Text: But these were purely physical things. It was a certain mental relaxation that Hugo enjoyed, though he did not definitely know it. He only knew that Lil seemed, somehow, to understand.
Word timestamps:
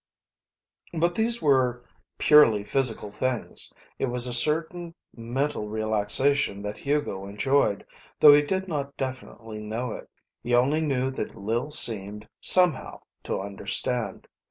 But 0.97 1.13
these 1.13 1.43
were 1.43 1.83
purely 2.17 2.63
physical 2.63 3.11
things. 3.11 3.71
It 3.99 4.07
was 4.07 4.25
a 4.25 4.33
certain 4.33 4.95
mental 5.15 5.67
relaxation 5.67 6.63
that 6.63 6.79
Hugo 6.79 7.27
enjoyed, 7.27 7.85
though 8.19 8.33
he 8.33 8.41
did 8.41 8.67
not 8.67 8.97
definitely 8.97 9.59
know 9.59 9.91
it. 9.91 10.09
He 10.41 10.55
only 10.55 10.81
knew 10.81 11.11
that 11.11 11.35
Lil 11.35 11.69
seemed, 11.69 12.27
somehow, 12.41 13.01
to 13.25 13.39
understand. 13.41 14.27